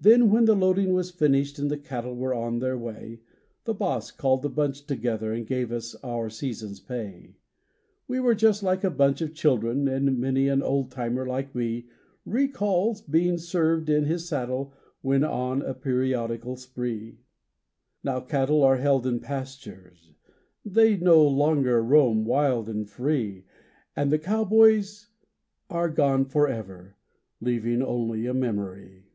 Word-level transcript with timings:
Then 0.00 0.30
when 0.30 0.44
the 0.44 0.54
loading 0.54 0.92
was 0.92 1.10
finished 1.10 1.58
And 1.58 1.68
the 1.72 1.76
cattle 1.76 2.14
were 2.14 2.32
on 2.32 2.60
their 2.60 2.78
way, 2.78 3.18
The 3.64 3.74
Boss 3.74 4.12
called 4.12 4.42
the 4.42 4.48
bunch 4.48 4.86
together 4.86 5.32
And 5.32 5.44
gave 5.44 5.72
us 5.72 5.96
our 6.04 6.30
season's 6.30 6.78
pay. 6.78 7.34
We 8.06 8.20
were 8.20 8.36
just 8.36 8.62
like 8.62 8.84
a 8.84 8.92
bunch 8.92 9.20
of 9.22 9.34
children, 9.34 9.88
And 9.88 10.16
many 10.20 10.46
an 10.46 10.62
old 10.62 10.92
timer 10.92 11.26
like 11.26 11.52
me 11.52 11.88
Recalls 12.24 13.00
being 13.00 13.38
served 13.38 13.90
in 13.90 14.04
his 14.04 14.28
saddle, 14.28 14.72
When 15.00 15.24
on 15.24 15.62
a 15.62 15.74
periodical 15.74 16.54
spree. 16.54 17.18
Now, 18.04 18.20
cattle 18.20 18.62
are 18.62 18.76
held 18.76 19.04
in 19.04 19.18
pastures, 19.18 20.12
They 20.64 20.96
no 20.96 21.26
longer 21.26 21.82
roam 21.82 22.24
wild 22.24 22.68
and 22.68 22.88
free,— 22.88 23.46
And 23.96 24.12
the 24.12 24.20
cowboys 24.20 25.08
are 25.68 25.88
gone 25.90 26.24
forever, 26.24 26.96
Leaving 27.40 27.82
only 27.82 28.26
a 28.26 28.32
memory. 28.32 29.06